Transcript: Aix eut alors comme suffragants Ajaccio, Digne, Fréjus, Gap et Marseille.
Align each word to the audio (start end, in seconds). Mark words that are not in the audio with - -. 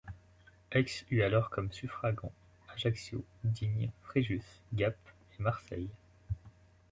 Aix 0.71 1.05
eut 1.11 1.21
alors 1.21 1.51
comme 1.51 1.71
suffragants 1.71 2.31
Ajaccio, 2.73 3.23
Digne, 3.43 3.91
Fréjus, 4.01 4.41
Gap 4.73 4.97
et 5.37 5.43
Marseille. 5.43 5.91